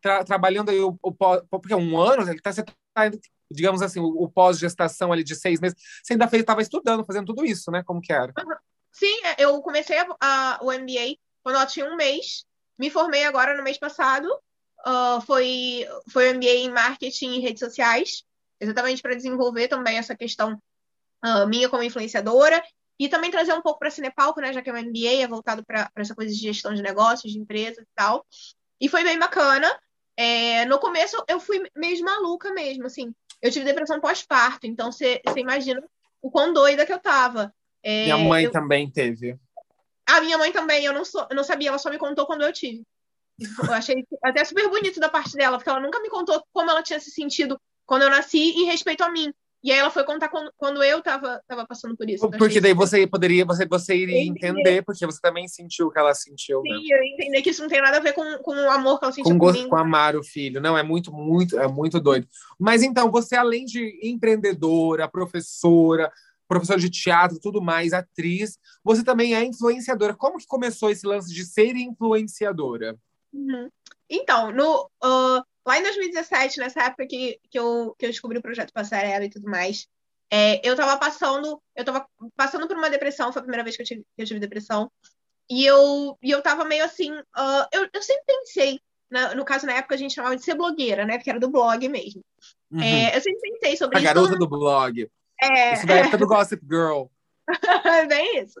[0.00, 3.10] Tra trabalhando aí o, o, porque um ano, ele tá, você tá,
[3.50, 7.44] digamos assim, o, o pós-gestação ali de seis meses, você ainda estava estudando, fazendo tudo
[7.44, 7.82] isso, né?
[7.84, 8.32] Como que era?
[8.92, 12.44] Sim, é, eu comecei a, a, o MBA quando ela tinha um mês,
[12.78, 14.26] me formei agora no mês passado,
[14.86, 18.24] uh, foi, foi MBA em Marketing e Redes Sociais,
[18.60, 20.60] exatamente para desenvolver também essa questão
[21.24, 22.62] uh, minha como influenciadora
[22.98, 25.64] e também trazer um pouco para Cinepalco, né, já que é um MBA, é voltado
[25.64, 28.26] para essa coisa de gestão de negócios, de empresas e tal.
[28.78, 29.66] E foi bem bacana.
[30.16, 33.14] É, no começo eu fui meio maluca mesmo, assim.
[33.40, 35.82] Eu tive depressão pós-parto, então você imagina
[36.20, 37.54] o quão doida que eu tava.
[37.82, 38.50] É, minha mãe eu...
[38.50, 39.38] também teve.
[40.06, 42.42] A minha mãe também, eu não, sou, eu não sabia, ela só me contou quando
[42.42, 42.82] eu tive.
[43.38, 46.82] Eu achei até super bonito da parte dela, porque ela nunca me contou como ela
[46.82, 49.32] tinha se sentido quando eu nasci em respeito a mim.
[49.62, 52.28] E aí ela foi contar quando, quando eu tava, tava passando por isso.
[52.30, 56.14] Porque daí você poderia, você, você iria entender, porque você também sentiu o que ela
[56.14, 56.62] sentiu.
[56.62, 56.78] Sim, né?
[56.88, 59.12] eu entender que isso não tem nada a ver com, com o amor que ela
[59.12, 60.62] sentiu com gosto, Com amar o filho.
[60.62, 62.26] Não, é muito, muito, é muito doido.
[62.58, 66.10] Mas então, você além de empreendedora, professora,
[66.48, 70.14] professora de teatro, tudo mais, atriz, você também é influenciadora.
[70.14, 72.96] Como que começou esse lance de ser influenciadora?
[73.30, 73.68] Uhum.
[74.08, 78.42] Então, no, uh, lá em 2017, nessa época que, que, eu, que eu descobri o
[78.42, 79.86] projeto Passarela e tudo mais,
[80.30, 82.06] é, eu tava passando, eu tava
[82.36, 84.90] passando por uma depressão, foi a primeira vez que eu tive, que eu tive depressão.
[85.48, 88.80] E eu, e eu tava meio assim, uh, eu, eu sempre pensei,
[89.10, 91.16] na, no caso, na época a gente chamava de ser blogueira, né?
[91.16, 92.22] Porque era do blog mesmo.
[92.70, 92.80] Uhum.
[92.80, 94.10] É, eu sempre pensei sobre a isso.
[94.10, 95.10] A garota do blog.
[95.42, 97.06] É, isso da época do Gossip Girl.
[98.08, 98.60] Bem isso.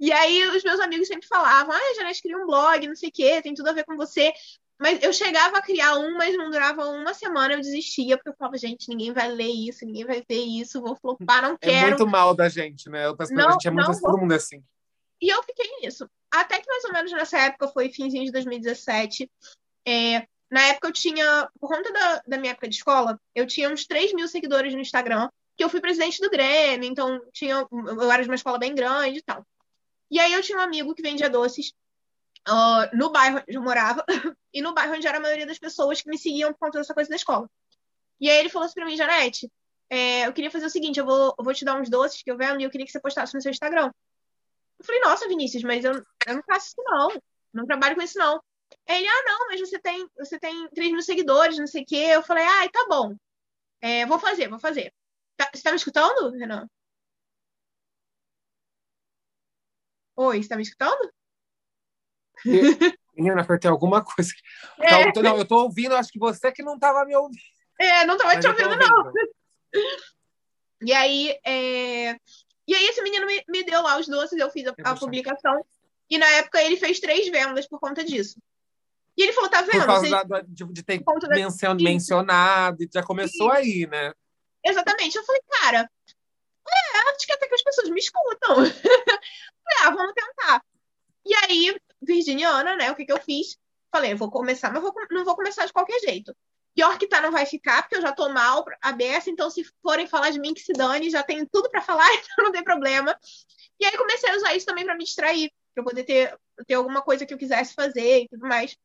[0.00, 3.12] E aí os meus amigos sempre falavam, ah, Janete cria um blog, não sei o
[3.12, 4.32] quê, tem tudo a ver com você.
[4.78, 8.34] Mas eu chegava a criar um, mas não durava uma semana, eu desistia, porque eu
[8.36, 11.86] falava, gente, ninguém vai ler isso, ninguém vai ver isso, vou flopar, não quero.
[11.86, 13.06] É muito mal da gente, né?
[13.06, 14.62] Eu penso não, a gente é muito assim, todo mundo é assim.
[15.20, 16.08] E eu fiquei nisso.
[16.30, 19.30] Até que mais ou menos nessa época, foi finzinho de 2017,
[19.86, 23.70] é, na época eu tinha, por conta da, da minha época de escola, eu tinha
[23.70, 28.10] uns 3 mil seguidores no Instagram, que eu fui presidente do Grêmio, então tinha, eu
[28.10, 29.46] era de uma escola bem grande e tal.
[30.10, 31.72] E aí eu tinha um amigo que vendia doces
[32.48, 34.04] uh, no bairro onde eu morava
[34.52, 36.94] e no bairro onde era a maioria das pessoas que me seguiam por conta dessa
[36.94, 37.48] coisa da escola.
[38.20, 39.50] E aí ele falou assim pra mim, Janete,
[39.90, 42.30] é, eu queria fazer o seguinte, eu vou, eu vou te dar uns doces que
[42.30, 43.90] eu vendo e eu queria que você postasse no seu Instagram.
[44.78, 45.92] Eu falei, nossa, Vinícius, mas eu,
[46.26, 47.08] eu não faço isso não,
[47.52, 48.40] não trabalho com isso não.
[48.86, 51.96] Ele, ah, não, mas você tem, você tem 3 mil seguidores, não sei o quê.
[51.96, 53.14] Eu falei, ah, tá bom.
[53.80, 54.92] É, vou fazer, vou fazer.
[55.36, 56.66] Tá, você tá me escutando, Renan?
[60.16, 61.12] Oi, você tá me escutando?
[63.16, 64.30] Menina, apertei alguma coisa.
[64.80, 65.12] É.
[65.12, 67.40] Tá, não, eu tô ouvindo, acho que você que não tava me ouvindo.
[67.80, 69.12] É, não tava te ouvindo, ouvindo, não.
[70.82, 72.10] E aí, é...
[72.66, 75.64] e aí esse menino me, me deu lá os doces, eu fiz a, a publicação.
[76.10, 78.38] E na época ele fez três vendas por conta disso.
[79.16, 79.80] E ele falou, tá vendo?
[79.80, 84.12] Por causa da, de, de, ter mencion, mencionado, já começou aí, né?
[84.62, 85.16] Exatamente.
[85.16, 85.90] Eu falei, cara,
[86.68, 88.56] é, acho que até que as pessoas me escutam.
[88.56, 90.64] falei, ah, vamos tentar.
[91.24, 93.58] E aí, virginiana, né, o que que eu fiz?
[93.90, 96.34] Falei, eu vou começar, mas vou, não vou começar de qualquer jeito.
[96.74, 100.08] Pior que tá, não vai ficar, porque eu já tô mal aberta, então se forem
[100.08, 103.16] falar de mim, que se dane, já tenho tudo para falar, então não tem problema.
[103.78, 106.36] E aí comecei a usar isso também para me distrair, para poder ter,
[106.66, 108.76] ter alguma coisa que eu quisesse fazer e tudo mais.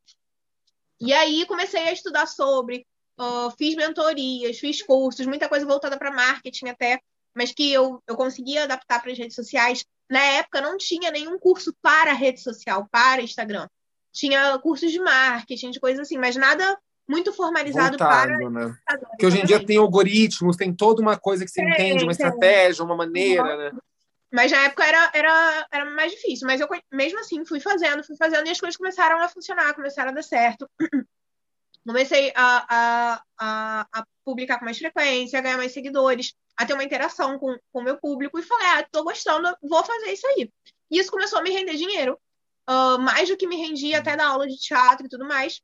[1.00, 2.86] E aí comecei a estudar sobre,
[3.18, 7.00] uh, fiz mentorias, fiz cursos, muita coisa voltada para marketing até,
[7.34, 9.84] mas que eu, eu conseguia adaptar para as redes sociais.
[10.10, 13.68] Na época não tinha nenhum curso para rede social, para Instagram.
[14.12, 16.76] Tinha cursos de marketing, de coisas assim, mas nada
[17.08, 18.50] muito formalizado Voltado, para.
[18.50, 18.76] Né?
[19.10, 22.12] Porque hoje em dia tem algoritmos, tem toda uma coisa que você é, entende, uma
[22.12, 23.56] estratégia, uma maneira, uhum.
[23.56, 23.80] né?
[24.32, 26.46] Mas na época era, era, era mais difícil.
[26.46, 30.10] Mas eu, mesmo assim, fui fazendo, fui fazendo e as coisas começaram a funcionar, começaram
[30.10, 30.68] a dar certo.
[31.84, 36.74] Comecei a, a, a, a publicar com mais frequência, a ganhar mais seguidores, a ter
[36.74, 40.52] uma interação com o meu público e falei, ah, tô gostando, vou fazer isso aí.
[40.90, 42.20] E isso começou a me render dinheiro,
[42.68, 45.62] uh, mais do que me rendia até da aula de teatro e tudo mais.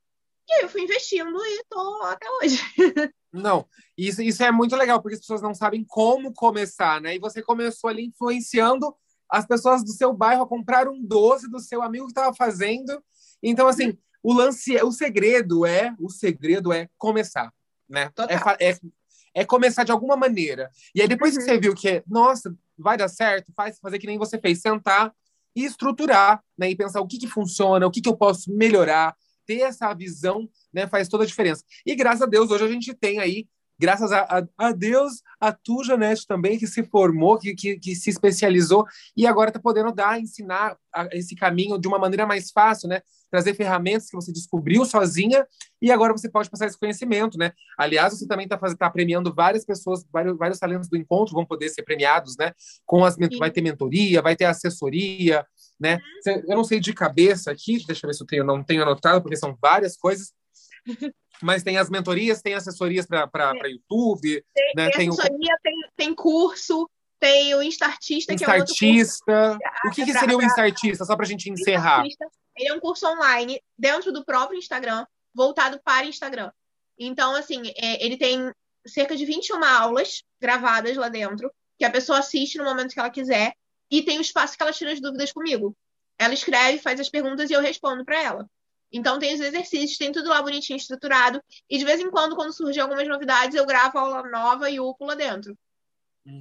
[0.49, 2.59] E aí eu fui investindo e tô até hoje.
[3.31, 7.15] Não, isso, isso é muito legal, porque as pessoas não sabem como começar, né?
[7.15, 8.95] E você começou ali influenciando
[9.29, 12.99] as pessoas do seu bairro a comprar um doce do seu amigo que estava fazendo.
[13.43, 17.53] Então, assim, o lance, é, o segredo é, o segredo é começar,
[17.87, 18.09] né?
[18.59, 18.79] É, é,
[19.37, 20.71] é, começar de alguma maneira.
[20.95, 21.39] E aí depois uhum.
[21.39, 25.13] que você viu que, nossa, vai dar certo, faz fazer que nem você fez, sentar
[25.55, 26.71] e estruturar, né?
[26.71, 30.49] E pensar o que que funciona, o que que eu posso melhorar, ter essa visão
[30.73, 31.63] né, faz toda a diferença.
[31.85, 33.47] E graças a Deus, hoje a gente tem aí,
[33.79, 37.95] graças a, a, a Deus, a Tu, Janete, também, que se formou, que, que, que
[37.95, 38.85] se especializou
[39.15, 43.01] e agora está podendo dar, ensinar a, esse caminho de uma maneira mais fácil, né?
[43.29, 45.45] Trazer ferramentas que você descobriu sozinha
[45.81, 47.51] e agora você pode passar esse conhecimento, né?
[47.77, 51.69] Aliás, você também está tá premiando várias pessoas, vários, vários talentos do encontro vão poder
[51.69, 52.53] ser premiados, né?
[52.85, 55.45] Com as, vai ter mentoria, vai ter assessoria,
[55.79, 55.99] né?
[56.25, 56.43] Uhum.
[56.47, 59.21] Eu não sei de cabeça aqui, deixa eu ver se eu tenho, não tenho anotado,
[59.21, 60.33] porque são várias coisas.
[61.41, 64.89] Mas tem as mentorias, tem assessorias para YouTube, tem, né?
[64.91, 65.61] Tem, assessoria, o...
[65.61, 69.59] tem, tem curso, tem o Instartista, que é um Instartista.
[69.85, 72.03] O que, que seria o Instartista, só para a gente encerrar?
[72.55, 76.51] Ele é um curso online dentro do próprio Instagram, voltado para Instagram.
[76.97, 78.51] Então, assim, é, ele tem
[78.87, 83.09] cerca de 21 aulas gravadas lá dentro, que a pessoa assiste no momento que ela
[83.09, 83.53] quiser,
[83.91, 85.75] e tem o espaço que ela tira as dúvidas comigo.
[86.17, 88.49] Ela escreve, faz as perguntas e eu respondo para ela.
[88.91, 91.41] Então tem os exercícios, tem tudo lá bonitinho, estruturado.
[91.69, 95.05] E de vez em quando, quando surgem algumas novidades, eu gravo aula nova e upo
[95.05, 95.57] lá dentro.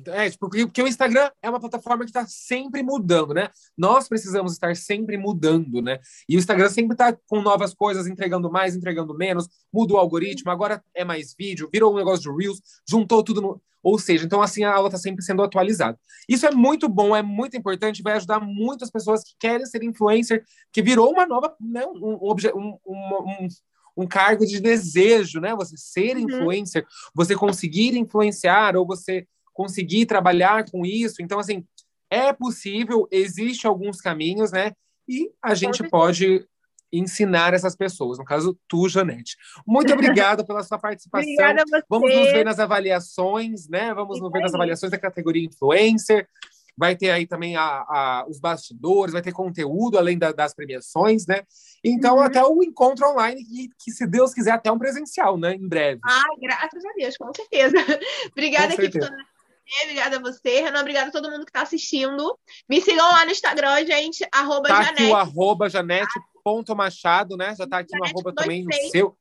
[0.07, 3.51] É, tipo, porque o Instagram é uma plataforma que está sempre mudando, né?
[3.79, 6.01] Nós precisamos estar sempre mudando, né?
[6.29, 10.51] E o Instagram sempre está com novas coisas, entregando mais, entregando menos, mudou o algoritmo,
[10.51, 13.62] agora é mais vídeo, virou um negócio de Reels, juntou tudo no.
[13.81, 15.96] Ou seja, então assim a aula está sempre sendo atualizada.
[16.29, 20.42] Isso é muito bom, é muito importante, vai ajudar muitas pessoas que querem ser influencer,
[20.72, 23.49] que virou uma nova, né, um, um, um,
[23.96, 25.55] um cargo de desejo, né?
[25.55, 26.25] Você ser uhum.
[26.25, 29.25] influencer, você conseguir influenciar ou você
[29.57, 31.23] conseguir trabalhar com isso.
[31.23, 31.64] Então, assim,
[32.11, 34.73] é possível, existe alguns caminhos, né?
[35.09, 36.47] E a gente pode
[36.92, 39.37] ensinar essas pessoas, no caso, tu, Janete.
[39.66, 41.29] Muito obrigada pela sua participação.
[41.29, 41.85] Obrigada a você.
[41.88, 43.93] Vamos nos ver nas avaliações, né?
[43.95, 46.28] Vamos nos ver nas avaliações da categoria influencer.
[46.78, 51.26] Vai ter aí também a, a os bastidores, vai ter conteúdo além da, das premiações,
[51.26, 51.43] né?
[51.83, 52.22] Então, uhum.
[52.22, 55.55] até o encontro online, que, que, se Deus quiser, até um presencial, né?
[55.55, 56.01] Em breve.
[56.05, 57.76] Ai, graças a Deus, com certeza.
[58.31, 59.07] Obrigada, com certeza.
[59.07, 59.36] Aqui,
[59.83, 60.81] Obrigada a você, Renan.
[60.81, 62.39] Obrigada a todo mundo que está assistindo.
[62.69, 64.27] Me sigam lá no Instagram, gente.
[64.33, 65.03] Arroba tá Janete.
[65.03, 67.55] aqui o arroba Janete.machado, né?
[67.57, 69.17] Já tá aqui Janete no arroba também no seu.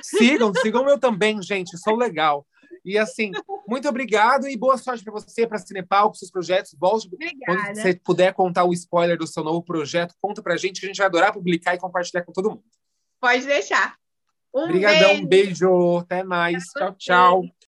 [0.00, 1.76] Sigam, sigam eu também, gente.
[1.78, 2.46] Sou legal.
[2.84, 3.32] E assim,
[3.66, 6.76] muito obrigado e boa sorte para você, para Cinepal, com seus projetos.
[6.78, 7.64] Volte Obrigada.
[7.64, 10.88] quando você puder contar o spoiler do seu novo projeto, conta pra gente que a
[10.88, 12.64] gente vai adorar publicar e compartilhar com todo mundo.
[13.18, 13.96] Pode deixar.
[14.54, 15.26] Um Obrigadão, beijo.
[15.26, 16.62] beijo, até mais.
[16.76, 17.42] Tchau, tchau.